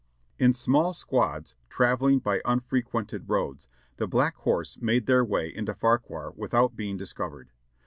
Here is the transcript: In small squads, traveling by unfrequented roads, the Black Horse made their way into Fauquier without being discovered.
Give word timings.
In 0.39 0.53
small 0.55 0.95
squads, 0.95 1.53
traveling 1.69 2.17
by 2.21 2.41
unfrequented 2.43 3.29
roads, 3.29 3.67
the 3.97 4.07
Black 4.07 4.35
Horse 4.37 4.79
made 4.81 5.05
their 5.05 5.23
way 5.23 5.53
into 5.55 5.75
Fauquier 5.75 6.31
without 6.35 6.75
being 6.75 6.97
discovered. 6.97 7.51